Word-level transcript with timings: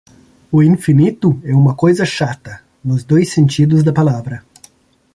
O 0.51 0.63
infinito 0.63 1.39
é 1.43 1.53
uma 1.55 1.75
coisa 1.75 2.03
chata, 2.05 2.63
nos 2.83 3.03
dois 3.03 3.31
sentidos 3.31 3.83
da 3.83 3.93
palavra. 3.93 4.43